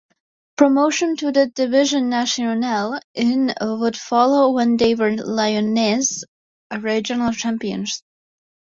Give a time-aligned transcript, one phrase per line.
[0.57, 6.23] Promotion to the Division Nationale in would follow when they were Lyonnaise
[6.75, 8.01] regional champions.